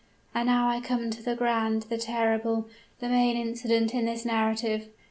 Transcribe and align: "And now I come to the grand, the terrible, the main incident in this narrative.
"And 0.33 0.47
now 0.47 0.67
I 0.67 0.81
come 0.81 1.11
to 1.11 1.21
the 1.21 1.35
grand, 1.35 1.83
the 1.83 1.97
terrible, 1.99 2.67
the 3.01 3.07
main 3.07 3.37
incident 3.37 3.93
in 3.93 4.05
this 4.05 4.25
narrative. 4.25 4.89